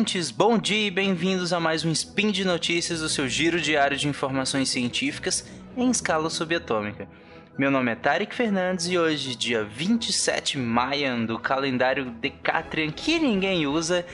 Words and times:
ouvintes, 0.00 0.30
bom 0.30 0.56
dia 0.56 0.86
e 0.86 0.90
bem-vindos 0.90 1.52
a 1.52 1.60
mais 1.60 1.84
um 1.84 1.92
Spin 1.92 2.30
de 2.30 2.42
Notícias, 2.42 3.02
o 3.02 3.08
seu 3.08 3.28
giro 3.28 3.60
diário 3.60 3.98
de 3.98 4.08
informações 4.08 4.70
científicas 4.70 5.44
em 5.76 5.90
escala 5.90 6.30
subatômica. 6.30 7.06
Meu 7.58 7.70
nome 7.70 7.92
é 7.92 7.94
Tarek 7.94 8.34
Fernandes 8.34 8.86
e 8.86 8.96
hoje, 8.96 9.34
dia 9.36 9.62
27 9.62 10.56
Mayan 10.56 11.26
do 11.26 11.38
calendário 11.38 12.06
Decatrian 12.12 12.90
que 12.90 13.18
ninguém 13.18 13.66
usa, 13.66 14.06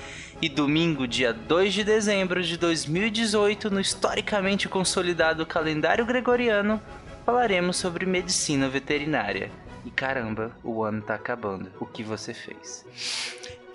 e 0.42 0.48
domingo, 0.48 1.06
dia 1.06 1.32
2 1.32 1.72
de 1.72 1.84
dezembro 1.84 2.42
de 2.42 2.56
2018, 2.56 3.70
no 3.70 3.80
historicamente 3.80 4.68
consolidado 4.68 5.46
calendário 5.46 6.05
gregoriano, 6.05 6.82
falaremos 7.24 7.77
sobre 7.77 8.05
medicina 8.05 8.68
veterinária. 8.68 9.52
E 9.84 9.91
caramba, 9.92 10.50
o 10.64 10.82
ano 10.82 11.00
tá 11.00 11.14
acabando. 11.14 11.70
O 11.78 11.87
que 11.87 12.02
você 12.02 12.34
fez? 12.34 12.84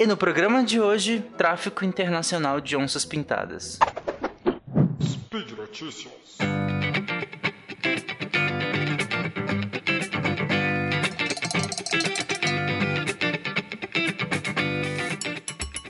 E 0.01 0.07
no 0.07 0.17
programa 0.17 0.63
de 0.63 0.79
hoje, 0.79 1.23
tráfico 1.37 1.85
internacional 1.85 2.59
de 2.59 2.75
onças 2.75 3.05
pintadas. 3.05 3.77
Speed 4.99 5.51
Notícias. 5.51 6.39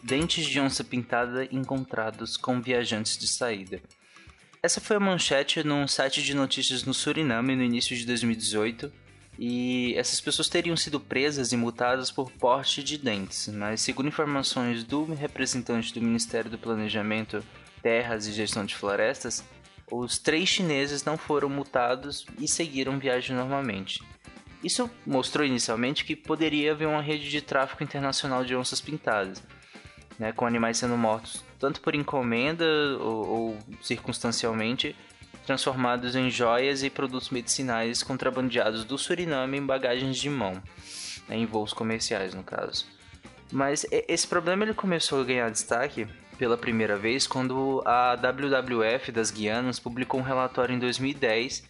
Dentes 0.03 0.45
de 0.45 0.59
onça 0.59 0.83
pintada 0.83 1.47
encontrados 1.49 2.35
com 2.35 2.59
viajantes 2.59 3.17
de 3.17 3.29
saída. 3.29 3.81
Essa 4.61 4.81
foi 4.81 4.97
a 4.97 4.99
manchete 4.99 5.63
num 5.63 5.87
site 5.87 6.21
de 6.21 6.35
notícias 6.35 6.83
no 6.83 6.93
Suriname 6.93 7.55
no 7.55 7.63
início 7.63 7.95
de 7.95 8.05
2018 8.05 8.91
e 9.39 9.93
essas 9.95 10.19
pessoas 10.21 10.49
teriam 10.49 10.75
sido 10.77 10.99
presas 10.99 11.51
e 11.51 11.57
multadas 11.57 12.11
por 12.11 12.31
porte 12.31 12.83
de 12.83 12.97
dentes, 12.97 13.47
mas 13.47 13.81
segundo 13.81 14.07
informações 14.07 14.83
do 14.83 15.05
representante 15.13 15.93
do 15.93 16.01
Ministério 16.01 16.51
do 16.51 16.57
Planejamento, 16.57 17.43
Terras 17.81 18.27
e 18.27 18.31
Gestão 18.31 18.65
de 18.65 18.75
Florestas, 18.75 19.43
os 19.91 20.17
três 20.17 20.47
chineses 20.47 21.03
não 21.03 21.17
foram 21.17 21.49
multados 21.49 22.25
e 22.39 22.47
seguiram 22.47 22.99
viagem 22.99 23.35
normalmente. 23.35 24.03
Isso 24.63 24.89
mostrou 25.05 25.45
inicialmente 25.45 26.05
que 26.05 26.15
poderia 26.15 26.71
haver 26.71 26.87
uma 26.87 27.01
rede 27.01 27.29
de 27.29 27.41
tráfico 27.41 27.83
internacional 27.83 28.45
de 28.45 28.55
onças 28.55 28.79
pintadas, 28.79 29.41
né, 30.19 30.31
com 30.31 30.45
animais 30.45 30.77
sendo 30.77 30.95
mortos 30.95 31.43
tanto 31.61 31.79
por 31.79 31.93
encomenda 31.93 32.65
ou, 32.99 33.27
ou 33.29 33.57
circunstancialmente, 33.83 34.95
transformados 35.51 36.15
em 36.15 36.29
joias 36.29 36.81
e 36.81 36.89
produtos 36.89 37.29
medicinais 37.29 38.01
contrabandeados 38.01 38.85
do 38.85 38.97
Suriname 38.97 39.57
em 39.57 39.65
bagagens 39.65 40.15
de 40.15 40.29
mão, 40.29 40.53
né, 41.27 41.35
em 41.35 41.45
voos 41.45 41.73
comerciais 41.73 42.33
no 42.33 42.41
caso. 42.41 42.85
Mas 43.51 43.85
esse 43.91 44.25
problema 44.25 44.63
ele 44.63 44.73
começou 44.73 45.19
a 45.19 45.25
ganhar 45.25 45.51
destaque 45.51 46.07
pela 46.37 46.57
primeira 46.57 46.95
vez 46.95 47.27
quando 47.27 47.83
a 47.85 48.15
WWF 48.15 49.11
das 49.11 49.29
Guianas 49.29 49.77
publicou 49.77 50.21
um 50.21 50.23
relatório 50.23 50.73
em 50.73 50.79
2010 50.79 51.63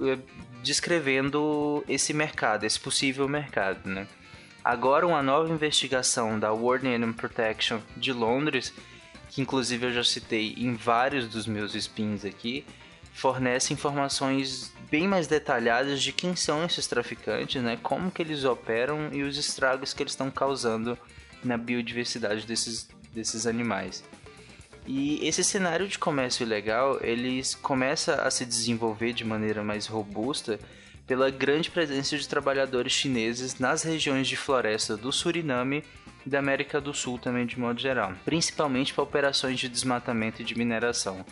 eh, 0.00 0.18
descrevendo 0.62 1.84
esse 1.86 2.14
mercado, 2.14 2.64
esse 2.64 2.80
possível 2.80 3.28
mercado, 3.28 3.86
né? 3.90 4.08
Agora, 4.64 5.06
uma 5.06 5.22
nova 5.22 5.52
investigação 5.52 6.38
da 6.38 6.50
World 6.50 6.88
Animal 6.88 7.14
Protection 7.14 7.80
de 7.94 8.10
Londres, 8.10 8.72
que 9.28 9.42
inclusive 9.42 9.84
eu 9.84 9.92
já 9.92 10.02
citei 10.02 10.54
em 10.56 10.74
vários 10.74 11.28
dos 11.28 11.46
meus 11.46 11.74
spins 11.74 12.24
aqui, 12.24 12.64
fornece 13.12 13.72
informações 13.72 14.72
bem 14.90 15.06
mais 15.06 15.26
detalhadas 15.26 16.02
de 16.02 16.12
quem 16.12 16.34
são 16.34 16.64
esses 16.64 16.86
traficantes, 16.86 17.62
né? 17.62 17.78
Como 17.82 18.10
que 18.10 18.22
eles 18.22 18.44
operam 18.44 19.12
e 19.12 19.22
os 19.22 19.36
estragos 19.36 19.92
que 19.92 20.02
eles 20.02 20.12
estão 20.12 20.30
causando 20.30 20.98
na 21.44 21.56
biodiversidade 21.56 22.46
desses, 22.46 22.88
desses 23.12 23.46
animais. 23.46 24.02
E 24.86 25.26
esse 25.26 25.44
cenário 25.44 25.86
de 25.86 25.98
comércio 25.98 26.44
ilegal, 26.44 26.98
ele 27.02 27.42
começa 27.60 28.22
a 28.22 28.30
se 28.30 28.46
desenvolver 28.46 29.12
de 29.12 29.24
maneira 29.24 29.62
mais 29.62 29.86
robusta 29.86 30.58
pela 31.06 31.30
grande 31.30 31.70
presença 31.70 32.16
de 32.16 32.26
trabalhadores 32.26 32.92
chineses 32.92 33.58
nas 33.58 33.82
regiões 33.82 34.26
de 34.26 34.36
floresta 34.36 34.96
do 34.96 35.12
Suriname 35.12 35.84
e 36.24 36.28
da 36.28 36.38
América 36.38 36.80
do 36.80 36.94
Sul 36.94 37.18
também 37.18 37.46
de 37.46 37.58
modo 37.58 37.80
geral, 37.80 38.14
principalmente 38.24 38.94
para 38.94 39.04
operações 39.04 39.58
de 39.58 39.68
desmatamento 39.68 40.40
e 40.40 40.44
de 40.44 40.56
mineração. 40.56 41.24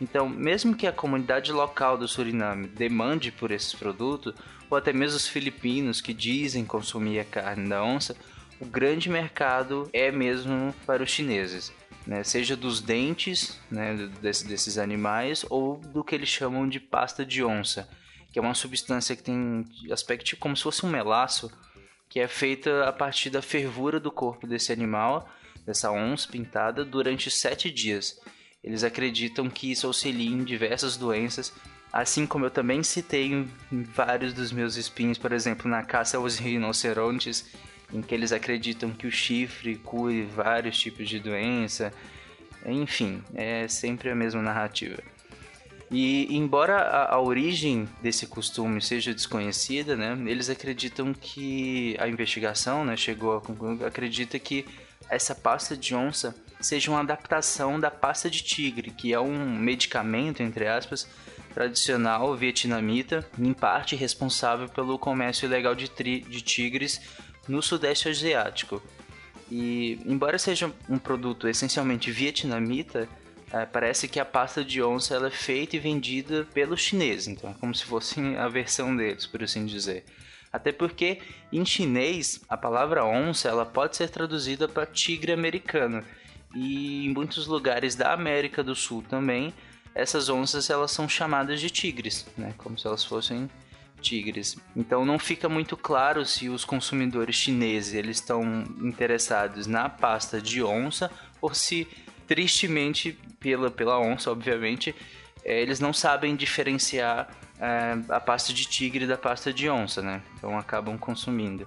Então, 0.00 0.28
mesmo 0.28 0.74
que 0.74 0.86
a 0.86 0.92
comunidade 0.92 1.52
local 1.52 1.98
do 1.98 2.08
Suriname 2.08 2.66
demande 2.68 3.30
por 3.30 3.50
esses 3.50 3.74
produtos, 3.74 4.34
ou 4.70 4.78
até 4.78 4.92
mesmo 4.92 5.16
os 5.16 5.28
filipinos 5.28 6.00
que 6.00 6.14
dizem 6.14 6.64
consumir 6.64 7.20
a 7.20 7.24
carne 7.24 7.68
da 7.68 7.84
onça, 7.84 8.16
o 8.58 8.64
grande 8.64 9.10
mercado 9.10 9.88
é 9.92 10.10
mesmo 10.10 10.74
para 10.86 11.02
os 11.02 11.10
chineses. 11.10 11.72
Né, 12.06 12.24
seja 12.24 12.56
dos 12.56 12.80
dentes 12.80 13.60
né, 13.70 13.94
desses 14.22 14.78
animais 14.78 15.44
ou 15.50 15.76
do 15.76 16.02
que 16.02 16.14
eles 16.14 16.30
chamam 16.30 16.66
de 16.66 16.80
pasta 16.80 17.26
de 17.26 17.44
onça, 17.44 17.86
que 18.32 18.38
é 18.38 18.42
uma 18.42 18.54
substância 18.54 19.14
que 19.14 19.22
tem 19.22 19.66
aspecto 19.92 20.34
como 20.38 20.56
se 20.56 20.62
fosse 20.62 20.84
um 20.84 20.88
melaço, 20.88 21.52
que 22.08 22.18
é 22.18 22.26
feita 22.26 22.88
a 22.88 22.92
partir 22.92 23.28
da 23.28 23.42
fervura 23.42 24.00
do 24.00 24.10
corpo 24.10 24.46
desse 24.46 24.72
animal, 24.72 25.28
dessa 25.66 25.92
onça 25.92 26.26
pintada, 26.26 26.86
durante 26.86 27.30
sete 27.30 27.70
dias. 27.70 28.18
Eles 28.62 28.84
acreditam 28.84 29.48
que 29.48 29.70
isso 29.70 29.86
auxilia 29.86 30.30
em 30.30 30.44
diversas 30.44 30.96
doenças, 30.96 31.52
assim 31.92 32.26
como 32.26 32.44
eu 32.44 32.50
também 32.50 32.82
citei 32.82 33.32
em 33.72 33.82
vários 33.82 34.32
dos 34.32 34.52
meus 34.52 34.76
spins, 34.76 35.16
por 35.16 35.32
exemplo, 35.32 35.68
na 35.68 35.82
caça 35.82 36.18
aos 36.18 36.38
rinocerontes, 36.38 37.46
em 37.92 38.02
que 38.02 38.14
eles 38.14 38.32
acreditam 38.32 38.90
que 38.90 39.06
o 39.06 39.10
chifre 39.10 39.76
cure 39.76 40.22
vários 40.22 40.78
tipos 40.78 41.08
de 41.08 41.18
doença. 41.18 41.92
Enfim, 42.66 43.22
é 43.34 43.66
sempre 43.66 44.10
a 44.10 44.14
mesma 44.14 44.42
narrativa. 44.42 45.02
E 45.90 46.36
embora 46.36 46.76
a, 46.76 47.14
a, 47.14 47.20
origem 47.20 47.88
desse 48.00 48.24
costume 48.26 48.80
seja 48.80 49.12
desconhecida, 49.12 49.96
né, 49.96 50.16
eles 50.26 50.48
acreditam 50.48 51.12
que 51.12 51.96
a 51.98 52.06
investigação, 52.06 52.84
né, 52.84 52.96
chegou 52.96 53.42
a 53.42 53.86
acredita 53.86 54.38
que 54.38 54.64
essa 55.08 55.34
pasta 55.34 55.76
de 55.76 55.92
onça 55.92 56.32
seja 56.60 56.90
uma 56.90 57.00
adaptação 57.00 57.78
da 57.78 57.90
pasta 57.90 58.30
de 58.30 58.42
tigre, 58.42 58.90
que 58.90 59.12
é 59.12 59.20
um 59.20 59.58
medicamento 59.58 60.42
entre 60.42 60.66
aspas 60.66 61.08
tradicional 61.54 62.36
vietnamita, 62.36 63.28
em 63.38 63.52
parte 63.52 63.96
responsável 63.96 64.68
pelo 64.68 64.98
comércio 64.98 65.46
ilegal 65.46 65.74
de, 65.74 65.88
de 65.88 66.40
tigres 66.42 67.00
no 67.48 67.60
sudeste 67.60 68.08
asiático. 68.08 68.80
E 69.50 69.98
embora 70.06 70.38
seja 70.38 70.72
um 70.88 70.98
produto 70.98 71.48
essencialmente 71.48 72.10
vietnamita, 72.10 73.08
é, 73.52 73.66
parece 73.66 74.06
que 74.06 74.20
a 74.20 74.24
pasta 74.24 74.64
de 74.64 74.80
onça 74.80 75.14
ela 75.14 75.26
é 75.26 75.30
feita 75.30 75.74
e 75.74 75.80
vendida 75.80 76.46
pelos 76.54 76.80
chineses, 76.80 77.26
então 77.26 77.50
é 77.50 77.54
como 77.54 77.74
se 77.74 77.84
fosse 77.84 78.20
a 78.36 78.46
versão 78.46 78.96
deles, 78.96 79.26
por 79.26 79.42
assim 79.42 79.66
dizer. 79.66 80.04
Até 80.52 80.70
porque 80.70 81.18
em 81.52 81.64
chinês 81.64 82.40
a 82.48 82.56
palavra 82.56 83.04
onça 83.04 83.48
ela 83.48 83.66
pode 83.66 83.96
ser 83.96 84.08
traduzida 84.08 84.68
para 84.68 84.86
tigre 84.86 85.32
americano 85.32 86.04
e 86.54 87.06
em 87.06 87.10
muitos 87.10 87.46
lugares 87.46 87.94
da 87.94 88.12
América 88.12 88.62
do 88.62 88.74
Sul 88.74 89.02
também 89.08 89.52
essas 89.94 90.28
onças 90.28 90.70
elas 90.70 90.90
são 90.90 91.08
chamadas 91.08 91.60
de 91.60 91.70
tigres, 91.70 92.26
né? 92.36 92.54
Como 92.56 92.78
se 92.78 92.86
elas 92.86 93.04
fossem 93.04 93.50
tigres. 94.00 94.56
Então 94.74 95.04
não 95.04 95.18
fica 95.18 95.48
muito 95.48 95.76
claro 95.76 96.24
se 96.24 96.48
os 96.48 96.64
consumidores 96.64 97.36
chineses 97.36 97.94
eles 97.94 98.16
estão 98.16 98.64
interessados 98.80 99.66
na 99.66 99.88
pasta 99.88 100.40
de 100.40 100.62
onça 100.62 101.10
ou 101.40 101.52
se 101.52 101.86
tristemente 102.26 103.18
pela, 103.38 103.70
pela 103.70 103.98
onça, 103.98 104.30
obviamente, 104.30 104.94
é, 105.44 105.60
eles 105.60 105.80
não 105.80 105.92
sabem 105.92 106.36
diferenciar 106.36 107.28
é, 107.58 107.98
a 108.08 108.20
pasta 108.20 108.52
de 108.52 108.66
tigre 108.66 109.06
da 109.06 109.18
pasta 109.18 109.52
de 109.52 109.68
onça, 109.68 110.00
né? 110.00 110.22
Então 110.36 110.58
acabam 110.58 110.96
consumindo. 110.96 111.66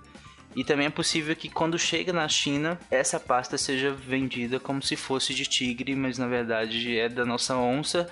E 0.56 0.64
também 0.64 0.88
é 0.88 0.90
possível 0.90 1.36
que 1.36 1.50
quando 1.50 1.80
chega 1.80 2.14
na 2.14 2.28
China, 2.28 2.80
essa 2.92 3.20
pasta 3.20 3.58
seja 3.58 3.92
vendida 3.92 4.60
como 4.60 4.82
se 4.82 4.96
fosse 4.96 5.34
de 5.34 5.46
tigre, 5.46 5.96
mas 5.96 6.18
na 6.18 6.28
verdade 6.28 6.98
é 6.98 7.10
da 7.10 7.26
nossa 7.26 7.56
onça, 7.56 8.10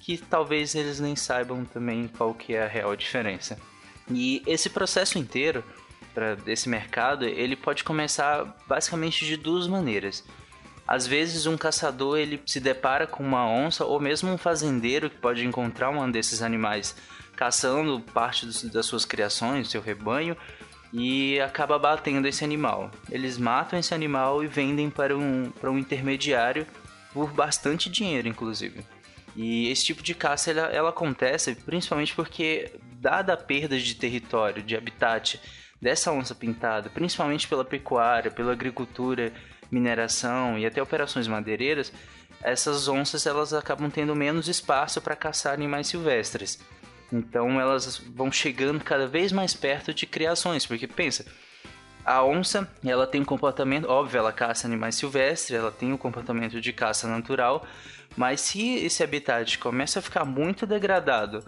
que 0.00 0.18
talvez 0.18 0.74
eles 0.74 0.98
nem 0.98 1.14
saibam 1.14 1.64
também 1.64 2.08
qual 2.08 2.34
que 2.34 2.54
é 2.54 2.64
a 2.64 2.68
real 2.68 2.96
diferença. 2.96 3.58
E 4.10 4.42
esse 4.46 4.68
processo 4.68 5.18
inteiro 5.18 5.64
para 6.12 6.36
esse 6.46 6.68
mercado, 6.68 7.24
ele 7.24 7.56
pode 7.56 7.82
começar 7.82 8.56
basicamente 8.66 9.24
de 9.24 9.36
duas 9.36 9.66
maneiras. 9.66 10.24
Às 10.86 11.06
vezes 11.06 11.46
um 11.46 11.56
caçador 11.56 12.18
ele 12.18 12.40
se 12.44 12.60
depara 12.60 13.06
com 13.06 13.24
uma 13.24 13.48
onça 13.48 13.84
ou 13.84 13.98
mesmo 13.98 14.30
um 14.30 14.36
fazendeiro 14.36 15.08
que 15.08 15.16
pode 15.16 15.44
encontrar 15.44 15.90
um 15.90 16.10
desses 16.10 16.42
animais 16.42 16.94
caçando 17.34 18.00
parte 18.00 18.46
das 18.68 18.86
suas 18.86 19.04
criações, 19.04 19.70
seu 19.70 19.80
rebanho, 19.80 20.36
e 20.96 21.40
acaba 21.40 21.76
batendo 21.76 22.28
esse 22.28 22.44
animal. 22.44 22.88
Eles 23.10 23.36
matam 23.36 23.76
esse 23.76 23.92
animal 23.92 24.44
e 24.44 24.46
vendem 24.46 24.88
para 24.88 25.16
um, 25.18 25.50
para 25.50 25.68
um 25.68 25.76
intermediário 25.76 26.64
por 27.12 27.32
bastante 27.32 27.90
dinheiro, 27.90 28.28
inclusive. 28.28 28.84
E 29.34 29.68
esse 29.68 29.84
tipo 29.84 30.04
de 30.04 30.14
caça 30.14 30.52
ela, 30.52 30.68
ela 30.68 30.90
acontece 30.90 31.56
principalmente 31.56 32.14
porque, 32.14 32.70
dada 32.92 33.32
a 33.32 33.36
perda 33.36 33.76
de 33.76 33.96
território, 33.96 34.62
de 34.62 34.76
habitat 34.76 35.40
dessa 35.82 36.12
onça 36.12 36.32
pintada, 36.32 36.88
principalmente 36.88 37.48
pela 37.48 37.64
pecuária, 37.64 38.30
pela 38.30 38.52
agricultura 38.52 39.32
mineração 39.72 40.56
e 40.56 40.64
até 40.64 40.80
operações 40.80 41.26
madeireiras, 41.26 41.92
essas 42.40 42.86
onças 42.86 43.26
elas 43.26 43.52
acabam 43.52 43.90
tendo 43.90 44.14
menos 44.14 44.46
espaço 44.46 45.00
para 45.00 45.16
caçar 45.16 45.54
animais 45.54 45.88
silvestres. 45.88 46.60
Então 47.14 47.60
elas 47.60 47.98
vão 47.98 48.32
chegando 48.32 48.82
cada 48.82 49.06
vez 49.06 49.30
mais 49.30 49.54
perto 49.54 49.94
de 49.94 50.04
criações, 50.04 50.66
porque 50.66 50.88
pensa, 50.88 51.24
a 52.04 52.24
onça, 52.24 52.68
ela 52.84 53.06
tem 53.06 53.20
um 53.20 53.24
comportamento, 53.24 53.88
óbvio, 53.88 54.18
ela 54.18 54.32
caça 54.32 54.66
animais 54.66 54.96
silvestres, 54.96 55.56
ela 55.56 55.70
tem 55.70 55.92
um 55.92 55.96
comportamento 55.96 56.60
de 56.60 56.72
caça 56.72 57.06
natural, 57.06 57.64
mas 58.16 58.40
se 58.40 58.74
esse 58.78 59.02
habitat 59.02 59.58
começa 59.58 60.00
a 60.00 60.02
ficar 60.02 60.24
muito 60.24 60.66
degradado, 60.66 61.44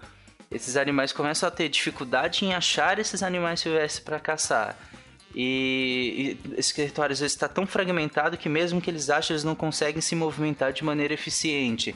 esses 0.51 0.77
animais 0.77 1.13
começam 1.13 1.49
a 1.49 1.51
ter 1.51 1.69
dificuldade 1.69 2.45
em 2.45 2.55
achar 2.55 3.01
esses 3.01 3.23
animais 3.23 3.59
silvestres 3.59 4.05
para 4.05 4.21
caçar. 4.21 4.79
E, 5.35 6.39
e, 6.47 6.59
esse 6.59 6.73
território 6.73 7.13
às 7.13 7.19
vezes 7.19 7.35
está 7.35 7.49
tão 7.49 7.67
fragmentado 7.67 8.39
que 8.39 8.49
mesmo 8.49 8.81
que 8.81 8.89
eles 8.89 9.11
achem, 9.11 9.35
eles 9.35 9.45
não 9.45 9.57
conseguem 9.57 10.01
se 10.01 10.15
movimentar 10.15 10.73
de 10.73 10.85
maneira 10.85 11.13
eficiente. 11.13 11.95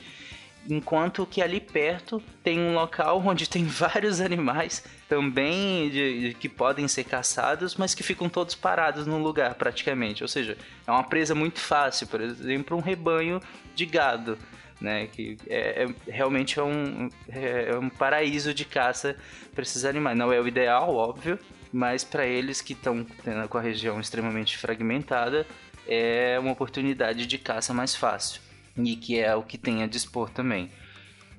Enquanto 0.68 1.26
que 1.26 1.40
ali 1.42 1.60
perto 1.60 2.22
tem 2.42 2.58
um 2.58 2.74
local 2.74 3.22
onde 3.24 3.48
tem 3.48 3.64
vários 3.64 4.20
animais 4.20 4.84
também 5.08 5.88
de, 5.90 6.28
de, 6.28 6.34
que 6.34 6.48
podem 6.48 6.86
ser 6.86 7.04
caçados, 7.04 7.76
mas 7.76 7.94
que 7.94 8.02
ficam 8.02 8.28
todos 8.28 8.54
parados 8.54 9.06
no 9.06 9.18
lugar 9.18 9.54
praticamente. 9.54 10.22
Ou 10.22 10.28
seja, 10.28 10.56
é 10.86 10.90
uma 10.90 11.02
presa 11.02 11.34
muito 11.34 11.60
fácil, 11.60 12.06
por 12.06 12.20
exemplo, 12.20 12.76
um 12.76 12.80
rebanho 12.80 13.40
de 13.74 13.86
gado 13.86 14.38
né? 14.80 15.08
Que 15.08 15.36
é, 15.46 15.84
é 15.84 16.10
realmente 16.10 16.58
é 16.58 16.62
um, 16.62 17.10
é, 17.28 17.70
é 17.70 17.78
um 17.78 17.90
paraíso 17.90 18.54
de 18.54 18.64
caça 18.64 19.16
para 19.54 19.62
esses 19.62 19.84
animais. 19.84 20.16
Não 20.16 20.32
é 20.32 20.40
o 20.40 20.48
ideal, 20.48 20.94
óbvio, 20.94 21.38
mas 21.72 22.02
para 22.02 22.24
eles 22.24 22.60
que 22.60 22.72
estão 22.72 23.06
com 23.48 23.58
a 23.58 23.60
região 23.60 24.00
extremamente 24.00 24.56
fragmentada, 24.56 25.46
é 25.86 26.38
uma 26.38 26.52
oportunidade 26.52 27.26
de 27.26 27.36
caça 27.36 27.74
mais 27.74 27.94
fácil 27.94 28.40
e 28.84 28.96
que 28.96 29.18
é 29.18 29.34
o 29.34 29.42
que 29.42 29.58
tem 29.58 29.82
a 29.82 29.86
dispor 29.86 30.30
também. 30.30 30.70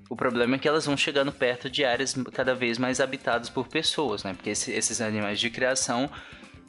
O 0.10 0.16
problema 0.16 0.56
é 0.56 0.60
que 0.60 0.68
elas 0.68 0.86
vão 0.86 0.98
chegando 0.98 1.32
perto 1.32 1.70
de 1.70 1.86
áreas 1.86 2.14
cada 2.34 2.54
vez 2.54 2.78
mais 2.78 3.00
habitadas 3.00 3.50
por 3.50 3.68
pessoas, 3.68 4.24
né? 4.24 4.34
Porque 4.34 4.50
esse, 4.50 4.72
esses 4.72 5.00
animais 5.00 5.40
de 5.40 5.50
criação, 5.50 6.10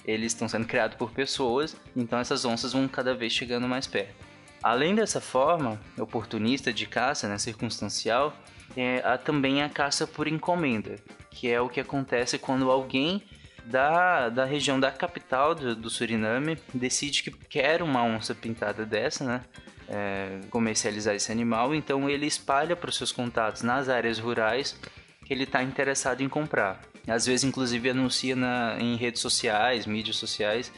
eles 0.05 0.33
estão 0.33 0.49
sendo 0.49 0.67
criados 0.67 0.97
por 0.97 1.11
pessoas, 1.11 1.77
então 1.97 2.19
essas 2.21 2.45
onças 2.45 2.73
vão 2.73 2.87
cada 2.87 3.15
vez 3.15 3.33
chegando 3.33 3.67
mais 3.67 3.87
perto. 3.87 4.15
Além 4.63 4.95
dessa 4.95 5.21
forma 5.21 5.81
oportunista 5.99 6.73
de 6.73 6.87
caça, 6.87 7.29
né, 7.29 7.37
circunstancial, 7.37 8.33
é, 8.77 9.03
há 9.05 9.19
também 9.19 9.61
a 9.61 9.69
caça 9.69 10.07
por 10.07 10.29
encomenda, 10.29 10.97
que 11.31 11.51
é 11.51 11.61
o 11.61 11.69
que 11.69 11.81
acontece 11.81 12.39
quando 12.39 12.71
alguém 12.71 13.23
da, 13.65 14.29
da 14.29 14.45
região 14.45 14.79
da 14.79 14.91
capital 14.91 15.55
do, 15.55 15.75
do 15.75 15.91
Suriname 15.91 16.59
decide 16.73 17.25
que 17.25 17.31
quer 17.31 17.83
uma 17.83 18.05
onça 18.05 18.35
pintada 18.35 18.87
dessa, 18.87 19.25
né? 19.25 19.41
É, 19.89 20.41
comercializar 20.49 21.15
esse 21.15 21.31
animal, 21.31 21.75
então 21.75 22.09
ele 22.09 22.25
espalha 22.25 22.75
para 22.75 22.89
os 22.89 22.97
seus 22.97 23.13
contatos 23.13 23.63
nas 23.63 23.89
áreas 23.89 24.19
rurais 24.19 24.79
que 25.27 25.35
ele 25.35 25.45
está 25.45 25.63
interessado 25.63 26.23
em 26.23 26.29
comprar. 26.29 26.81
Às 27.07 27.27
vezes, 27.27 27.45
inclusive, 27.45 27.91
anuncia 27.91 28.37
na, 28.37 28.77
em 28.79 28.97
redes 28.97 29.21
sociais, 29.21 29.87
mídias 29.87 30.17
sociais 30.17 30.73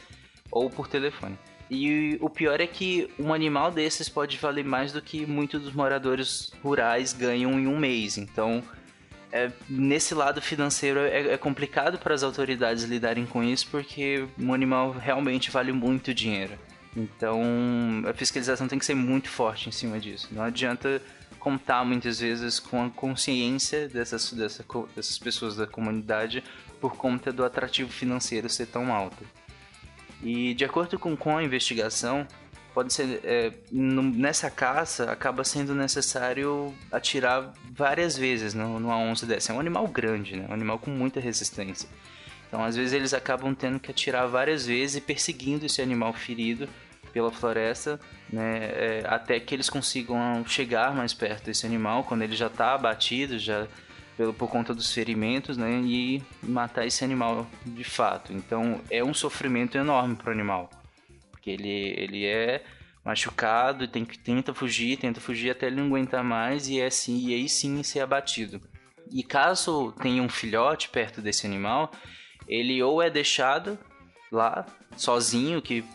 ou 0.51 0.69
por 0.69 0.87
telefone. 0.87 1.37
E 1.69 2.17
o 2.21 2.29
pior 2.29 2.59
é 2.61 2.67
que 2.67 3.09
um 3.17 3.33
animal 3.33 3.71
desses 3.71 4.07
pode 4.07 4.37
valer 4.37 4.63
mais 4.63 4.91
do 4.91 5.01
que 5.01 5.25
muitos 5.25 5.61
dos 5.61 5.73
moradores 5.73 6.51
rurais 6.63 7.13
ganham 7.13 7.59
em 7.59 7.67
um 7.67 7.77
mês. 7.77 8.17
Então, 8.17 8.63
é, 9.31 9.51
nesse 9.67 10.13
lado 10.13 10.41
financeiro 10.41 10.99
é, 10.99 11.33
é 11.33 11.37
complicado 11.37 11.97
para 11.97 12.13
as 12.13 12.23
autoridades 12.23 12.83
lidarem 12.83 13.25
com 13.25 13.43
isso, 13.43 13.67
porque 13.71 14.27
um 14.39 14.53
animal 14.53 14.91
realmente 14.91 15.49
vale 15.49 15.71
muito 15.71 16.13
dinheiro. 16.13 16.53
Então, 16.95 17.43
a 18.07 18.13
fiscalização 18.13 18.67
tem 18.67 18.79
que 18.79 18.85
ser 18.85 18.95
muito 18.95 19.27
forte 19.27 19.67
em 19.67 19.71
cima 19.71 19.99
disso. 19.99 20.29
Não 20.31 20.43
adianta 20.43 21.01
contar 21.39 21.83
muitas 21.83 22.19
vezes 22.19 22.59
com 22.59 22.83
a 22.83 22.89
consciência 22.89 23.87
dessas, 23.87 24.31
dessa, 24.31 24.65
dessas 24.95 25.19
pessoas 25.19 25.55
da 25.55 25.67
comunidade 25.67 26.43
por 26.79 26.95
conta 26.95 27.31
do 27.31 27.43
atrativo 27.43 27.91
financeiro 27.91 28.49
ser 28.49 28.67
tão 28.67 28.93
alto. 28.93 29.23
E 30.23 30.53
de 30.53 30.63
acordo 30.63 30.97
com, 30.97 31.15
com 31.15 31.37
a 31.37 31.43
investigação, 31.43 32.25
pode 32.73 32.93
ser 32.93 33.19
é, 33.23 33.53
nessa 33.71 34.49
caça 34.49 35.11
acaba 35.11 35.43
sendo 35.43 35.75
necessário 35.75 36.73
atirar 36.91 37.53
várias 37.71 38.17
vezes 38.17 38.53
no, 38.53 38.79
numa 38.79 38.97
onça 38.97 39.25
dessa. 39.25 39.51
É 39.51 39.55
um 39.55 39.59
animal 39.59 39.87
grande, 39.87 40.35
né? 40.35 40.45
Um 40.49 40.53
animal 40.53 40.79
com 40.79 40.89
muita 40.89 41.19
resistência. 41.19 41.87
Então, 42.47 42.63
às 42.63 42.75
vezes 42.75 42.93
eles 42.93 43.13
acabam 43.13 43.53
tendo 43.53 43.79
que 43.79 43.91
atirar 43.91 44.27
várias 44.27 44.65
vezes 44.65 44.95
e 44.95 45.01
perseguindo 45.01 45.65
esse 45.65 45.81
animal 45.81 46.13
ferido 46.13 46.67
pela 47.15 47.31
floresta, 47.31 47.97
né? 48.29 48.57
É, 48.65 49.03
até 49.07 49.39
que 49.39 49.55
eles 49.55 49.69
consigam 49.69 50.45
chegar 50.45 50.93
mais 50.93 51.13
perto 51.13 51.45
desse 51.45 51.65
animal 51.65 52.03
quando 52.03 52.23
ele 52.23 52.35
já 52.35 52.47
está 52.47 52.73
abatido, 52.73 53.39
já 53.39 53.69
pelo, 54.17 54.33
por 54.33 54.49
conta 54.49 54.73
dos 54.75 54.93
ferimentos, 54.93 55.55
né? 55.55 55.79
E 55.85 56.21
matar 56.43 56.85
esse 56.85 57.05
animal 57.05 57.47
de 57.65 57.85
fato. 57.85 58.33
Então 58.33 58.81
é 58.91 59.01
um 59.01 59.13
sofrimento 59.13 59.77
enorme 59.77 60.17
para 60.17 60.27
o 60.27 60.33
animal. 60.33 60.69
Porque 61.31 61.51
ele, 61.51 61.93
ele 61.97 62.25
é 62.25 62.61
machucado 63.05 63.85
e 63.85 63.87
tem 63.87 64.03
que 64.03 64.19
tenta 64.19 64.53
fugir, 64.53 64.97
tenta 64.97 65.21
fugir 65.21 65.51
até 65.51 65.67
ele 65.67 65.77
não 65.77 65.85
aguentar 65.85 66.21
mais 66.21 66.67
e 66.67 66.81
é 66.81 66.87
assim, 66.87 67.29
e 67.29 67.33
aí 67.33 67.47
sim 67.47 67.81
ser 67.81 68.01
abatido. 68.01 68.59
E 69.09 69.23
caso 69.23 69.93
tenha 70.01 70.21
um 70.21 70.27
filhote 70.27 70.89
perto 70.89 71.21
desse 71.21 71.47
animal, 71.47 71.93
ele 72.45 72.83
ou 72.83 73.01
é 73.01 73.09
deixado 73.09 73.79
lá 74.29 74.65
sozinho, 74.97 75.61
que 75.61 75.85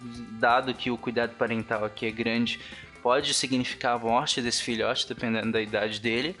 dado 0.00 0.74
que 0.74 0.90
o 0.90 0.98
cuidado 0.98 1.34
parental 1.36 1.84
aqui 1.84 2.06
é 2.06 2.10
grande, 2.10 2.60
pode 3.02 3.32
significar 3.34 3.94
a 3.94 3.98
morte 3.98 4.42
desse 4.42 4.62
filhote, 4.62 5.08
dependendo 5.08 5.52
da 5.52 5.60
idade 5.60 6.00
dele, 6.00 6.36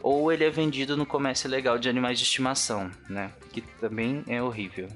ou 0.00 0.32
ele 0.32 0.44
é 0.44 0.50
vendido 0.50 0.96
no 0.96 1.04
comércio 1.04 1.50
legal 1.50 1.78
de 1.78 1.88
animais 1.88 2.18
de 2.18 2.24
estimação, 2.24 2.90
né? 3.08 3.32
Que 3.52 3.60
também 3.60 4.22
é 4.28 4.40
horrível. 4.40 4.88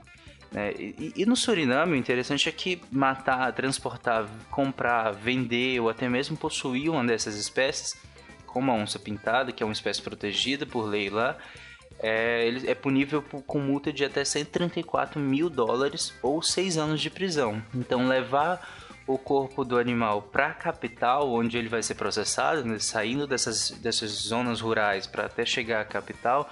Né? 0.52 0.72
E, 0.78 1.12
e, 1.16 1.26
no 1.26 1.36
Suriname, 1.36 1.92
o 1.92 1.96
interessante 1.96 2.48
é 2.48 2.52
que 2.52 2.80
matar, 2.90 3.52
transportar, 3.52 4.28
comprar, 4.50 5.12
vender 5.12 5.80
ou 5.80 5.88
até 5.88 6.08
mesmo 6.08 6.36
possuir 6.36 6.90
uma 6.90 7.04
dessas 7.04 7.36
espécies, 7.36 7.96
como 8.46 8.70
a 8.70 8.74
onça 8.74 8.98
pintada, 8.98 9.52
que 9.52 9.62
é 9.62 9.66
uma 9.66 9.72
espécie 9.72 10.02
protegida 10.02 10.66
por 10.66 10.82
lei 10.82 11.08
lá, 11.08 11.36
é, 12.02 12.52
é 12.66 12.74
punível 12.74 13.22
com 13.22 13.58
multa 13.60 13.92
de 13.92 14.04
até 14.04 14.24
134 14.24 15.20
mil 15.20 15.50
dólares 15.50 16.14
ou 16.22 16.42
6 16.42 16.78
anos 16.78 17.00
de 17.00 17.10
prisão. 17.10 17.62
Então, 17.74 18.06
levar 18.08 18.66
o 19.06 19.18
corpo 19.18 19.64
do 19.64 19.76
animal 19.76 20.22
para 20.22 20.48
a 20.48 20.54
capital, 20.54 21.32
onde 21.32 21.58
ele 21.58 21.68
vai 21.68 21.82
ser 21.82 21.94
processado, 21.94 22.64
né, 22.64 22.78
saindo 22.78 23.26
dessas, 23.26 23.70
dessas 23.70 24.10
zonas 24.10 24.60
rurais 24.60 25.06
para 25.06 25.26
até 25.26 25.44
chegar 25.44 25.80
à 25.80 25.84
capital, 25.84 26.48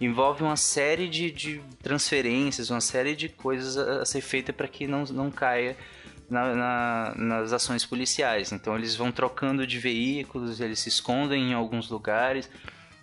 envolve 0.00 0.42
uma 0.42 0.56
série 0.56 1.08
de, 1.08 1.30
de, 1.30 1.60
transferências, 1.82 2.70
uma 2.70 2.80
série 2.80 3.16
de 3.16 3.28
coisas 3.28 3.76
a, 3.76 4.02
a 4.02 4.04
ser 4.04 4.20
feita 4.20 4.52
para 4.52 4.68
que 4.68 4.86
não, 4.86 5.04
não 5.04 5.30
caia 5.30 5.76
na, 6.30 6.54
na, 6.54 7.14
nas 7.16 7.52
ações 7.52 7.84
policiais. 7.84 8.52
Então 8.52 8.76
eles 8.76 8.94
vão 8.94 9.10
trocando 9.10 9.66
de 9.66 9.78
veículos, 9.78 10.60
eles 10.60 10.78
se 10.78 10.88
escondem 10.88 11.50
em 11.50 11.54
alguns 11.54 11.90
lugares, 11.90 12.48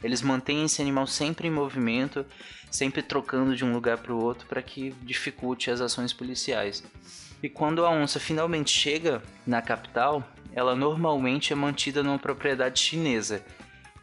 eles 0.03 0.21
mantêm 0.21 0.65
esse 0.65 0.81
animal 0.81 1.07
sempre 1.07 1.47
em 1.47 1.51
movimento, 1.51 2.25
sempre 2.69 3.01
trocando 3.01 3.55
de 3.55 3.63
um 3.63 3.73
lugar 3.73 3.97
para 3.97 4.13
o 4.13 4.21
outro 4.21 4.47
para 4.47 4.61
que 4.61 4.91
dificulte 5.01 5.71
as 5.71 5.81
ações 5.81 6.13
policiais. 6.13 6.83
E 7.41 7.49
quando 7.49 7.85
a 7.85 7.89
onça 7.89 8.19
finalmente 8.19 8.71
chega 8.71 9.21
na 9.45 9.61
capital, 9.61 10.23
ela 10.53 10.75
normalmente 10.75 11.53
é 11.53 11.55
mantida 11.55 12.01
numa 12.01 12.19
propriedade 12.19 12.79
chinesa, 12.79 13.43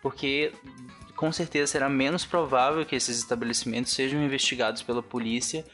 porque 0.01 0.53
com 1.17 1.33
certeza 1.33 1.73
será 1.73 1.89
menos 1.89 2.25
provável 2.25 2.85
que 2.85 2.97
esses 2.97 3.19
estabelecimentos 3.19 3.93
sejam 3.93 4.23
investigados 4.23 4.83
pela 4.83 5.03
polícia, 5.03 5.65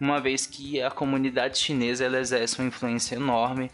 uma 0.00 0.20
vez 0.20 0.46
que 0.46 0.80
a 0.80 0.90
comunidade 0.90 1.58
chinesa 1.58 2.06
exerce 2.18 2.58
uma 2.58 2.68
influência 2.68 3.16
enorme 3.16 3.70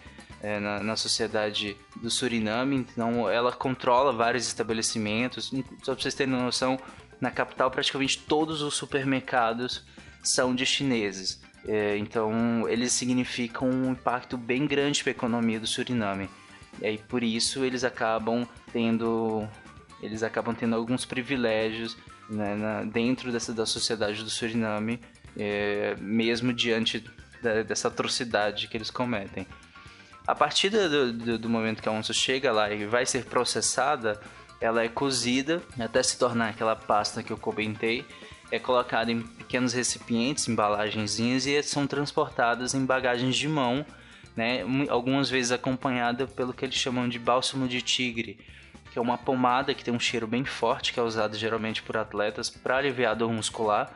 é, 0.47 0.61
na, 0.61 0.81
na, 0.81 0.95
sociedade 0.95 1.77
do 2.01 2.09
Suriname, 2.09 2.77
então 2.77 3.29
ela 3.29 3.51
controla 3.51 4.13
vários 4.13 4.47
estabelecimentos. 4.47 5.51
Só 5.83 5.93
para 5.93 6.01
vocês 6.01 6.15
terem 6.15 6.33
noção, 6.33 6.79
na 7.21 7.33
capital 7.33 7.69
praticamente 7.69 8.21
todos 8.21 8.63
os 8.63 8.75
supermercados 8.75 9.85
são 10.23 10.55
de 10.55 10.65
chineses. 10.65 11.43
É, 11.67 11.99
então, 11.99 12.69
eles 12.69 12.93
significam 12.93 13.69
um 13.69 13.91
impacto 13.91 14.39
bem 14.39 14.69
grande 14.69 15.03
para 15.03 15.11
a 15.11 15.17
economia 15.19 15.59
do 15.59 15.67
Suriname. 15.67 16.31
E 16.81 16.87
aí, 16.87 16.99
por 16.99 17.25
isso, 17.25 17.65
eles 17.65 17.83
acabam 17.83 18.47
tendo, 18.73 19.49
eles 20.01 20.23
acabam 20.23 20.55
tendo 20.55 20.77
alguns 20.77 21.05
privilégios 21.05 21.97
né, 22.31 22.55
na, 22.55 22.85
dentro 22.85 23.33
dessa, 23.33 23.53
da 23.53 23.67
sociedade 23.67 24.23
do 24.23 24.31
Suriname, 24.31 25.01
é, 25.37 25.97
mesmo 25.99 26.53
diante 26.53 27.05
da, 27.43 27.65
dessa 27.65 27.89
atrocidade 27.89 28.69
que 28.69 28.77
eles 28.77 28.93
cometem. 28.93 29.45
A 30.27 30.35
partir 30.35 30.71
do, 30.71 31.13
do, 31.13 31.39
do 31.39 31.49
momento 31.49 31.83
que 31.83 31.89
a 31.89 31.93
onça 31.93 32.13
chega 32.13 32.53
lá 32.53 32.71
e 32.71 32.85
vai 32.87 33.07
ser 33.07 33.27
processada, 33.27 34.21
ela 34.61 34.83
é 34.83 34.89
cozida 34.89 35.63
até 35.79 36.03
se 36.03 36.19
tornar 36.19 36.49
aquela 36.49 36.75
pasta 36.75 37.23
que 37.23 37.33
eu 37.33 37.37
comentei 37.37 38.05
é 38.51 38.61
colocada 38.61 39.11
em 39.11 39.23
pequenos 39.23 39.73
recipientes, 39.73 40.47
embalagenzinhas 40.47 41.47
e 41.47 41.61
são 41.65 41.85
transportadas 41.85 42.75
em 42.75 42.87
bagagens 42.87 43.37
de 43.37 43.49
mão 43.49 43.85
né? 44.37 44.61
Algumas 44.91 45.31
vezes 45.31 45.51
acompanhada 45.51 46.27
pelo 46.27 46.53
que 46.53 46.65
eles 46.65 46.77
chamam 46.77 47.09
de 47.09 47.19
bálsamo 47.19 47.67
de 47.67 47.81
tigre, 47.81 48.39
que 48.93 48.99
é 48.99 49.03
uma 49.03 49.17
pomada 49.17 49.75
que 49.75 49.83
tem 49.83 49.95
um 49.95 49.99
cheiro 49.99 50.27
bem 50.27 50.45
forte, 50.45 50.93
que 50.93 51.01
é 51.01 51.03
usado 51.03 51.37
geralmente 51.37 51.83
por 51.83 51.97
atletas 51.97 52.51
para 52.51 52.77
aliviar 52.77 53.13
a 53.13 53.15
dor 53.15 53.33
muscular. 53.33 53.91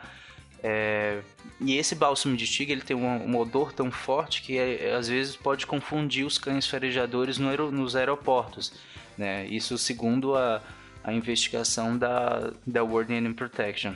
É... 0.63 1.21
E 1.61 1.77
esse 1.77 1.95
bálsamo 1.95 2.37
de 2.37 2.47
tigre 2.47 2.75
ele 2.75 2.81
tem 2.81 2.97
um, 2.97 3.31
um 3.31 3.37
odor 3.37 3.73
tão 3.73 3.91
forte 3.91 4.43
que 4.43 4.57
é, 4.59 4.95
às 4.95 5.09
vezes 5.09 5.37
pode 5.37 5.67
confundir 5.67 6.25
os 6.25 6.39
cães 6.39 6.67
farejadores 6.67 7.39
no 7.39 7.49
aer... 7.49 7.61
nos 7.71 7.95
aeroportos. 7.95 8.73
Né? 9.17 9.47
Isso 9.47 9.77
segundo 9.77 10.37
a, 10.37 10.63
a 11.05 11.13
investigação 11.13 11.97
da, 11.99 12.53
da 12.67 12.83
World 12.83 13.15
Animal 13.15 13.35
Protection. 13.35 13.95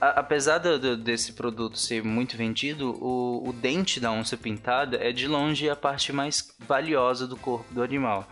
A, 0.00 0.20
apesar 0.20 0.58
do, 0.58 0.96
desse 0.96 1.32
produto 1.32 1.78
ser 1.78 2.02
muito 2.02 2.36
vendido, 2.36 2.92
o, 3.02 3.48
o 3.48 3.52
dente 3.52 4.00
da 4.00 4.10
onça 4.10 4.36
pintada 4.36 4.96
é 4.96 5.12
de 5.12 5.26
longe 5.26 5.68
a 5.68 5.76
parte 5.76 6.12
mais 6.12 6.54
valiosa 6.60 7.26
do 7.26 7.36
corpo 7.36 7.72
do 7.74 7.82
animal. 7.82 8.26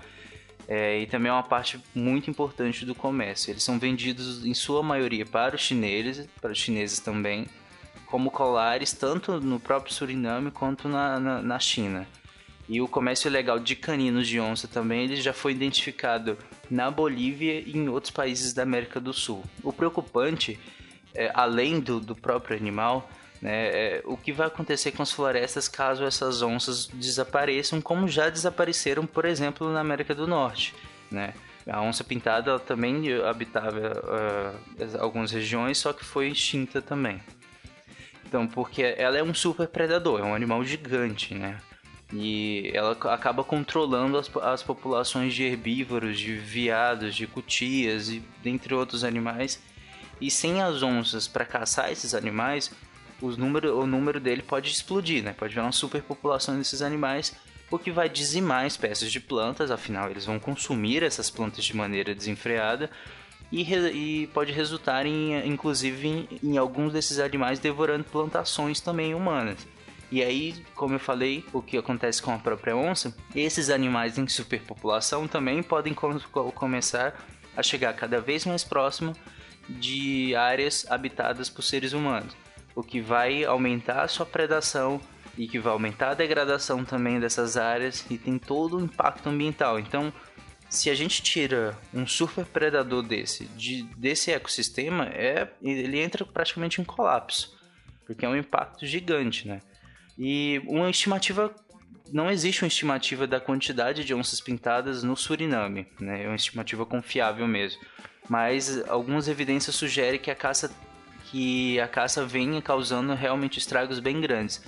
É, 0.69 0.99
e 0.99 1.07
também 1.07 1.31
é 1.31 1.33
uma 1.33 1.43
parte 1.43 1.81
muito 1.95 2.29
importante 2.29 2.85
do 2.85 2.95
comércio. 2.95 3.51
Eles 3.51 3.63
são 3.63 3.79
vendidos 3.79 4.45
em 4.45 4.53
sua 4.53 4.83
maioria 4.83 5.25
para 5.25 5.55
os 5.55 5.63
chineses, 5.63 6.27
para 6.41 6.51
os 6.51 6.59
chineses 6.59 6.99
também, 6.99 7.47
como 8.07 8.31
colares 8.31 8.93
tanto 8.93 9.41
no 9.41 9.61
próprio 9.61 9.95
Suriname 9.95 10.51
quanto 10.51 10.89
na, 10.89 11.21
na, 11.21 11.43
na 11.43 11.59
China. 11.59 12.07
E 12.69 12.81
o 12.81 12.89
comércio 12.89 13.29
ilegal 13.29 13.61
de 13.61 13.77
caninos 13.77 14.27
de 14.27 14.41
onça 14.41 14.67
também 14.67 15.05
ele 15.05 15.17
já 15.17 15.33
foi 15.33 15.53
identificado 15.53 16.37
na 16.69 16.91
Bolívia 16.91 17.61
e 17.61 17.77
em 17.77 17.89
outros 17.89 18.11
países 18.11 18.53
da 18.53 18.65
América 18.65 18.99
do 18.99 19.13
Sul. 19.13 19.45
O 19.63 19.73
preocupante, 19.73 20.59
é, 21.15 21.31
além 21.33 21.79
do, 21.79 22.01
do 22.01 22.17
próprio 22.17 22.57
animal, 22.57 23.09
né, 23.47 23.69
é, 23.69 24.03
o 24.05 24.17
que 24.17 24.33
vai 24.33 24.49
acontecer 24.49 24.91
com 24.91 25.05
as 25.05 25.12
florestas 25.12 25.69
caso 25.69 26.03
essas 26.03 26.43
onças 26.43 26.87
desapareçam, 26.87 27.81
como 27.81 28.09
já 28.09 28.29
desapareceram, 28.29 29.07
por 29.07 29.25
exemplo, 29.25 29.73
na 29.73 29.79
América 29.79 30.17
do 30.17 30.26
Norte. 30.26 30.75
Né? 31.09 31.33
A 31.65 31.81
onça 31.81 32.03
pintada 32.03 32.59
também 32.59 33.05
habitava 33.23 33.79
uh, 33.79 34.99
algumas 35.00 35.31
regiões, 35.31 35.79
só 35.79 35.93
que 35.93 36.05
foi 36.05 36.29
extinta 36.29 36.83
também. 36.83 37.23
Então, 38.26 38.49
porque 38.49 38.83
ela 38.83 39.17
é 39.17 39.23
um 39.23 39.33
super 39.33 39.69
predador, 39.69 40.19
é 40.19 40.25
um 40.25 40.35
animal 40.35 40.65
gigante, 40.65 41.33
né? 41.33 41.59
E 42.12 42.73
ela 42.75 42.99
acaba 43.12 43.45
controlando 43.45 44.19
as, 44.19 44.29
as 44.43 44.65
populações 44.65 45.33
de 45.33 45.45
herbívoros, 45.45 46.19
de 46.19 46.35
veados, 46.35 47.15
de 47.15 47.29
cutias 47.29 48.09
e 48.09 48.21
dentre 48.43 48.75
outros 48.75 49.05
animais. 49.05 49.62
E 50.21 50.33
sem 50.33 50.61
as 50.61 50.83
onças 50.83 51.29
para 51.29 51.45
caçar 51.45 51.93
esses 51.93 52.12
animais, 52.12 52.73
os 53.21 53.37
número, 53.37 53.79
o 53.79 53.87
número 53.87 54.21
dele 54.21 54.43
pode 54.43 54.71
explodir, 54.71 55.23
né? 55.23 55.33
Pode 55.33 55.55
virar 55.55 55.67
uma 55.67 55.73
superpopulação 55.73 56.57
desses 56.59 56.83
animais, 56.83 57.35
o 57.71 57.79
que 57.79 57.91
vai 57.91 58.09
dizimar 58.09 58.67
espécies 58.67 59.11
de 59.11 59.21
plantas, 59.21 59.71
afinal 59.71 60.11
eles 60.11 60.25
vão 60.25 60.39
consumir 60.39 61.03
essas 61.03 61.31
plantas 61.31 61.65
de 61.65 61.75
maneira 61.75 62.15
desenfreada 62.15 62.91
e, 63.51 63.63
e 63.63 64.27
pode 64.29 64.53
resultar 64.53 65.07
em, 65.07 65.47
inclusive, 65.47 66.07
em, 66.07 66.29
em 66.43 66.57
alguns 66.59 66.93
desses 66.93 67.19
animais 67.19 67.59
devorando 67.59 68.05
plantações 68.05 68.81
também 68.81 69.15
humanas. 69.15 69.67
E 70.11 70.23
aí, 70.23 70.55
como 70.75 70.95
eu 70.95 71.01
falei, 71.01 71.45
o 71.53 71.61
que 71.61 71.77
acontece 71.77 72.23
com 72.23 72.33
a 72.33 72.39
própria 72.39 72.77
onça, 72.77 73.15
esses 73.35 73.71
animais 73.71 74.17
em 74.19 74.29
superpopulação 74.29 75.27
também 75.27 75.63
podem 75.63 75.93
com 75.93 76.19
começar 76.53 77.27
a 77.57 77.63
chegar 77.63 77.93
cada 77.95 78.21
vez 78.21 78.45
mais 78.45 78.63
próximo 78.63 79.15
de 79.69 80.35
áreas 80.37 80.87
habitadas 80.89 81.51
por 81.51 81.63
seres 81.63 81.93
humanos, 81.93 82.37
o 82.76 82.83
que 82.83 83.00
vai 83.00 83.42
aumentar 83.42 84.02
a 84.02 84.09
sua 84.09 84.26
predação 84.26 85.00
e 85.37 85.49
que 85.49 85.59
vai 85.59 85.73
aumentar 85.73 86.11
a 86.11 86.14
degradação 86.14 86.85
também 86.85 87.18
dessas 87.18 87.56
áreas 87.56 88.04
e 88.11 88.18
tem 88.18 88.38
todo 88.38 88.76
o 88.76 88.80
impacto 88.80 89.28
ambiental. 89.28 89.78
Então, 89.78 90.12
se 90.68 90.90
a 90.90 90.95
gente 90.95 91.23
tira 91.23 91.76
um 91.92 92.06
super 92.06 92.45
predador 92.45 93.02
desse 93.02 93.47
de, 93.56 93.83
desse 93.97 94.30
ecossistema, 94.30 95.06
é, 95.06 95.49
ele 95.62 95.99
entra 95.99 96.25
praticamente 96.25 96.80
em 96.80 96.85
colapso, 96.85 97.56
porque 98.06 98.26
é 98.26 98.28
um 98.28 98.37
impacto 98.37 98.87
gigante, 98.87 99.49
né? 99.49 99.61
E 100.18 100.61
uma 100.66 100.90
estimativa 100.90 101.54
não 102.12 102.30
existe 102.30 102.62
uma 102.62 102.68
estimativa 102.68 103.26
da 103.26 103.40
quantidade 103.40 104.04
de 104.04 104.14
onças 104.14 104.40
pintadas 104.40 105.02
no 105.02 105.16
Suriname, 105.16 105.87
né? 105.99 106.25
É 106.25 106.26
uma 106.26 106.37
estimativa 106.37 106.85
confiável 106.85 107.47
mesmo. 107.49 107.80
Mas 108.28 108.87
algumas 108.88 109.28
evidências 109.28 109.75
sugerem 109.76 110.18
que 110.18 110.30
a 110.30 110.35
caça 110.35 110.71
que 111.30 111.78
a 111.80 111.88
caça 111.88 112.25
venha 112.25 112.62
causando 112.62 113.14
realmente 113.14 113.59
estragos 113.59 113.99
bem 113.99 114.21
grandes. 114.21 114.62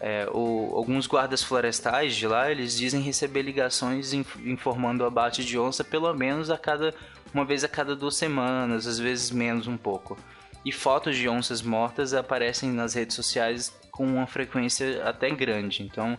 É, 0.00 0.28
o, 0.32 0.72
alguns 0.74 1.06
guardas 1.06 1.42
florestais 1.42 2.14
de 2.14 2.26
lá 2.26 2.50
eles 2.50 2.76
dizem 2.76 3.00
receber 3.00 3.42
ligações 3.42 4.12
informando 4.12 5.02
o 5.02 5.06
abate 5.06 5.44
de 5.44 5.58
onça 5.58 5.82
pelo 5.82 6.14
menos 6.14 6.50
a 6.50 6.56
cada 6.56 6.94
uma 7.34 7.44
vez 7.44 7.64
a 7.64 7.68
cada 7.68 7.96
duas 7.96 8.16
semanas, 8.16 8.86
às 8.86 8.98
vezes 8.98 9.30
menos 9.30 9.66
um 9.66 9.76
pouco. 9.76 10.16
E 10.64 10.72
fotos 10.72 11.16
de 11.16 11.28
onças 11.28 11.62
mortas 11.62 12.14
aparecem 12.14 12.70
nas 12.70 12.94
redes 12.94 13.14
sociais 13.14 13.72
com 13.90 14.06
uma 14.06 14.26
frequência 14.26 15.02
até 15.04 15.28
grande. 15.30 15.82
Então, 15.82 16.18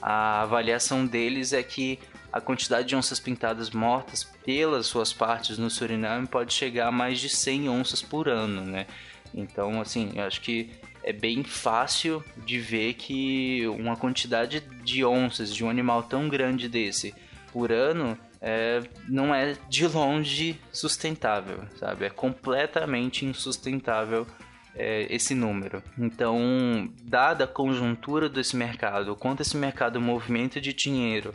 a 0.00 0.42
avaliação 0.42 1.06
deles 1.06 1.52
é 1.52 1.62
que 1.62 1.98
a 2.32 2.40
quantidade 2.40 2.88
de 2.88 2.96
onças 2.96 3.20
pintadas 3.20 3.70
mortas 3.70 4.24
pelas 4.44 4.86
suas 4.86 5.12
partes 5.12 5.58
no 5.58 5.70
Suriname 5.70 6.26
pode 6.26 6.52
chegar 6.52 6.88
a 6.88 6.92
mais 6.92 7.20
de 7.20 7.28
100 7.28 7.68
onças 7.68 8.02
por 8.02 8.28
ano, 8.28 8.62
né? 8.62 8.86
Então, 9.34 9.80
assim, 9.80 10.12
eu 10.14 10.24
acho 10.24 10.40
que 10.40 10.70
é 11.02 11.12
bem 11.12 11.42
fácil 11.42 12.22
de 12.36 12.58
ver 12.58 12.94
que 12.94 13.66
uma 13.66 13.96
quantidade 13.96 14.60
de 14.84 15.04
onças 15.04 15.54
de 15.54 15.64
um 15.64 15.70
animal 15.70 16.02
tão 16.04 16.28
grande 16.28 16.68
desse 16.68 17.14
por 17.52 17.72
ano 17.72 18.16
é, 18.40 18.82
não 19.08 19.34
é 19.34 19.56
de 19.68 19.86
longe 19.86 20.58
sustentável, 20.72 21.64
sabe? 21.78 22.06
É 22.06 22.10
completamente 22.10 23.24
insustentável 23.24 24.26
é, 24.74 25.06
esse 25.10 25.34
número. 25.34 25.82
Então, 25.98 26.90
dada 27.02 27.44
a 27.44 27.48
conjuntura 27.48 28.28
desse 28.28 28.56
mercado, 28.56 29.12
o 29.12 29.16
quanto 29.16 29.42
esse 29.42 29.56
mercado 29.56 30.00
movimenta 30.00 30.60
de 30.60 30.72
dinheiro, 30.72 31.34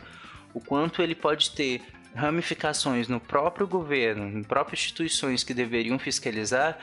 o 0.52 0.60
quanto 0.60 1.02
ele 1.02 1.14
pode 1.14 1.50
ter 1.52 1.80
ramificações 2.14 3.06
no 3.08 3.20
próprio 3.20 3.66
governo, 3.66 4.26
em 4.26 4.42
próprias 4.42 4.80
instituições 4.80 5.44
que 5.44 5.54
deveriam 5.54 5.98
fiscalizar, 5.98 6.78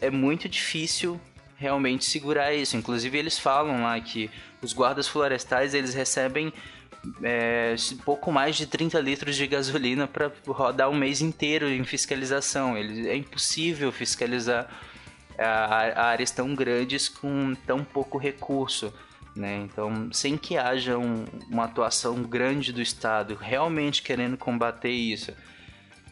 é 0.00 0.10
muito 0.10 0.48
difícil 0.48 1.20
realmente 1.56 2.04
segurar 2.04 2.52
isso. 2.52 2.76
Inclusive 2.76 3.16
eles 3.16 3.38
falam 3.38 3.82
lá 3.82 3.98
que 4.00 4.30
os 4.62 4.72
guardas 4.72 5.08
florestais 5.08 5.74
eles 5.74 5.94
recebem 5.94 6.52
é, 7.22 7.74
pouco 8.04 8.32
mais 8.32 8.56
de 8.56 8.66
30 8.66 8.98
litros 9.00 9.36
de 9.36 9.46
gasolina 9.46 10.06
para 10.06 10.32
rodar 10.46 10.88
um 10.88 10.94
mês 10.94 11.20
inteiro 11.20 11.68
em 11.68 11.84
fiscalização. 11.84 12.76
Ele, 12.76 13.08
é 13.08 13.16
impossível 13.16 13.92
fiscalizar 13.92 14.68
áreas 15.36 16.30
tão 16.30 16.54
grandes 16.54 17.08
com 17.08 17.54
tão 17.66 17.84
pouco 17.84 18.18
recurso. 18.18 18.92
Né? 19.34 19.62
Então, 19.64 20.12
sem 20.12 20.36
que 20.36 20.56
haja 20.56 20.96
um, 20.96 21.24
uma 21.50 21.64
atuação 21.64 22.22
grande 22.22 22.72
do 22.72 22.80
Estado 22.80 23.34
realmente 23.34 24.00
querendo 24.00 24.36
combater 24.36 24.90
isso, 24.90 25.32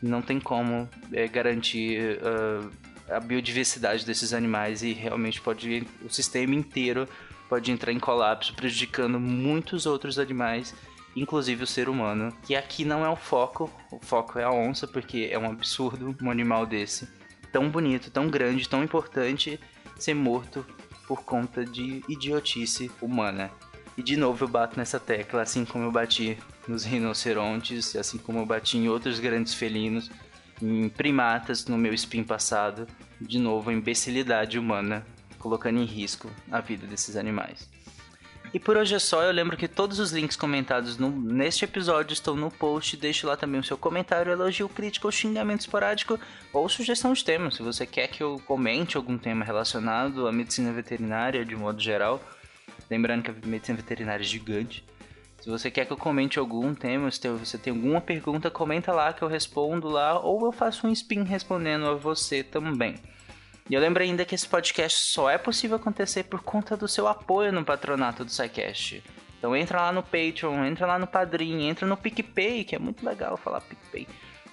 não 0.02 0.20
tem 0.20 0.40
como 0.40 0.88
é, 1.12 1.28
garantir 1.28 2.18
uh, 2.18 2.68
a 3.12 3.20
biodiversidade 3.20 4.04
desses 4.04 4.32
animais 4.32 4.82
e 4.82 4.92
realmente 4.92 5.40
pode 5.40 5.86
o 6.04 6.08
sistema 6.08 6.54
inteiro 6.54 7.08
pode 7.52 7.70
entrar 7.70 7.92
em 7.92 7.98
colapso, 7.98 8.54
prejudicando 8.54 9.20
muitos 9.20 9.84
outros 9.84 10.18
animais, 10.18 10.74
inclusive 11.14 11.64
o 11.64 11.66
ser 11.66 11.86
humano. 11.86 12.34
Que 12.46 12.56
aqui 12.56 12.82
não 12.82 13.04
é 13.04 13.10
o 13.10 13.14
foco, 13.14 13.70
o 13.90 13.98
foco 14.00 14.38
é 14.38 14.44
a 14.44 14.50
onça, 14.50 14.88
porque 14.88 15.28
é 15.30 15.38
um 15.38 15.50
absurdo 15.50 16.16
um 16.22 16.30
animal 16.30 16.64
desse 16.64 17.06
tão 17.52 17.68
bonito, 17.68 18.10
tão 18.10 18.28
grande, 18.28 18.66
tão 18.66 18.82
importante 18.82 19.60
ser 19.98 20.14
morto 20.14 20.64
por 21.06 21.24
conta 21.24 21.62
de 21.62 22.02
idiotice 22.08 22.90
humana. 23.02 23.50
E 23.98 24.02
de 24.02 24.16
novo 24.16 24.44
eu 24.44 24.48
bato 24.48 24.78
nessa 24.78 24.98
tecla, 24.98 25.42
assim 25.42 25.66
como 25.66 25.84
eu 25.84 25.92
bati 25.92 26.38
nos 26.66 26.84
rinocerontes, 26.84 27.94
assim 27.96 28.16
como 28.16 28.38
eu 28.38 28.46
bati 28.46 28.78
em 28.78 28.88
outros 28.88 29.20
grandes 29.20 29.52
felinos, 29.52 30.10
em 30.60 30.88
primatas 30.88 31.66
no 31.66 31.78
meu 31.78 31.94
spin 31.94 32.24
passado. 32.24 32.86
De 33.20 33.38
novo, 33.38 33.70
a 33.70 33.72
imbecilidade 33.72 34.58
humana 34.58 35.06
colocando 35.38 35.80
em 35.80 35.84
risco 35.84 36.30
a 36.50 36.60
vida 36.60 36.86
desses 36.86 37.16
animais. 37.16 37.68
E 38.54 38.60
por 38.60 38.76
hoje 38.76 38.94
é 38.94 38.98
só, 38.98 39.22
eu 39.22 39.32
lembro 39.32 39.56
que 39.56 39.66
todos 39.66 39.98
os 39.98 40.12
links 40.12 40.36
comentados 40.36 40.98
no, 40.98 41.08
neste 41.10 41.64
episódio 41.64 42.12
estão 42.12 42.36
no 42.36 42.50
post. 42.50 42.98
Deixe 42.98 43.24
lá 43.24 43.34
também 43.34 43.58
o 43.58 43.64
seu 43.64 43.78
comentário, 43.78 44.30
elogio, 44.30 44.68
crítico 44.68 45.08
ou 45.08 45.12
xingamento 45.12 45.60
esporádico 45.60 46.20
ou 46.52 46.68
sugestão 46.68 47.14
de 47.14 47.24
tema. 47.24 47.50
Se 47.50 47.62
você 47.62 47.86
quer 47.86 48.08
que 48.08 48.22
eu 48.22 48.40
comente 48.46 48.96
algum 48.96 49.16
tema 49.16 49.42
relacionado 49.42 50.28
à 50.28 50.32
medicina 50.32 50.70
veterinária 50.70 51.46
de 51.46 51.56
modo 51.56 51.80
geral, 51.80 52.22
lembrando 52.90 53.22
que 53.22 53.30
a 53.30 53.34
medicina 53.46 53.78
veterinária 53.78 54.22
é 54.22 54.26
gigante. 54.26 54.84
Se 55.42 55.50
você 55.50 55.72
quer 55.72 55.84
que 55.84 55.92
eu 55.92 55.96
comente 55.96 56.38
algum 56.38 56.72
tema, 56.72 57.10
se 57.10 57.28
você 57.28 57.58
tem 57.58 57.72
alguma 57.72 58.00
pergunta, 58.00 58.48
comenta 58.48 58.92
lá 58.92 59.12
que 59.12 59.22
eu 59.22 59.28
respondo 59.28 59.88
lá 59.88 60.16
ou 60.20 60.46
eu 60.46 60.52
faço 60.52 60.86
um 60.86 60.92
spin 60.92 61.24
respondendo 61.24 61.84
a 61.88 61.94
você 61.94 62.44
também. 62.44 62.94
E 63.68 63.74
eu 63.74 63.80
lembro 63.80 64.04
ainda 64.04 64.24
que 64.24 64.36
esse 64.36 64.46
podcast 64.46 64.96
só 64.96 65.28
é 65.28 65.36
possível 65.36 65.78
acontecer 65.78 66.22
por 66.22 66.44
conta 66.44 66.76
do 66.76 66.86
seu 66.86 67.08
apoio 67.08 67.52
no 67.52 67.64
patronato 67.64 68.24
do 68.24 68.30
SciCast. 68.30 69.02
Então 69.36 69.56
entra 69.56 69.80
lá 69.80 69.90
no 69.90 70.04
Patreon, 70.04 70.64
entra 70.64 70.86
lá 70.86 70.96
no 70.96 71.08
Padrim, 71.08 71.64
entra 71.64 71.88
no 71.88 71.96
PicPay, 71.96 72.62
que 72.62 72.76
é 72.76 72.78
muito 72.78 73.04
legal 73.04 73.36
falar 73.36 73.62
PicPay. 73.62 74.06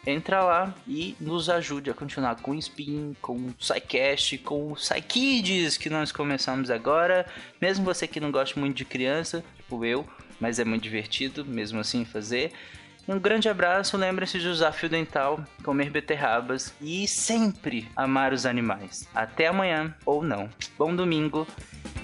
Entra 0.07 0.43
lá 0.43 0.73
e 0.87 1.15
nos 1.19 1.51
ajude 1.51 1.91
a 1.91 1.93
continuar 1.93 2.37
com 2.37 2.49
o 2.49 2.55
Spin, 2.55 3.15
com 3.21 3.35
o 3.35 3.53
SciCast, 3.59 4.39
com 4.39 4.71
o 4.71 4.75
SciKids 4.75 5.77
que 5.77 5.87
nós 5.87 6.11
começamos 6.11 6.71
agora. 6.71 7.27
Mesmo 7.61 7.85
você 7.85 8.07
que 8.07 8.19
não 8.19 8.31
gosta 8.31 8.59
muito 8.59 8.77
de 8.77 8.85
criança, 8.85 9.43
tipo 9.55 9.85
eu, 9.85 10.07
mas 10.39 10.59
é 10.59 10.65
muito 10.65 10.83
divertido 10.83 11.45
mesmo 11.45 11.79
assim 11.79 12.05
fazer. 12.05 12.51
Um 13.07 13.19
grande 13.19 13.49
abraço, 13.49 13.97
lembre-se 13.97 14.39
de 14.39 14.47
usar 14.47 14.71
fio 14.71 14.87
dental, 14.87 15.43
comer 15.63 15.89
beterrabas 15.89 16.73
e 16.79 17.07
sempre 17.07 17.89
amar 17.95 18.33
os 18.33 18.45
animais. 18.45 19.07
Até 19.15 19.47
amanhã, 19.47 19.95
ou 20.05 20.23
não. 20.23 20.47
Bom 20.77 20.95
domingo, 20.95 21.47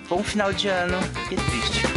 bom 0.10 0.24
final 0.24 0.51
de 0.51 0.68
ano 0.68 0.98
e 1.32 1.36
triste. 1.36 1.95